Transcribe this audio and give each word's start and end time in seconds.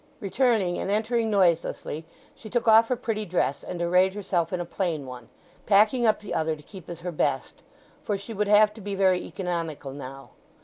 Returning 0.19 0.79
and 0.79 0.89
entering 0.89 1.29
noiselessly 1.29 2.05
she 2.33 2.49
took 2.49 2.67
off 2.67 2.87
her 2.87 2.95
pretty 2.95 3.23
dress 3.23 3.63
and 3.63 3.79
arrayed 3.79 4.15
herself 4.15 4.51
in 4.51 4.59
a 4.59 4.65
plain 4.65 5.05
one, 5.05 5.29
packing 5.67 6.07
up 6.07 6.21
the 6.21 6.33
other 6.33 6.55
to 6.55 6.63
keep 6.63 6.89
as 6.89 7.01
her 7.01 7.11
best; 7.11 7.61
for 8.01 8.17
she 8.17 8.33
would 8.33 8.47
have 8.47 8.73
to 8.73 8.81
be 8.81 8.95
very 8.95 9.21
economical 9.21 9.91
now. 9.91 10.31